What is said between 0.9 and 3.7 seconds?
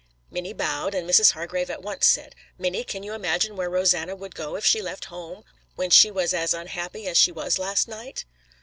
and Mrs. Hargrave at once said: "Minnie, can you imagine where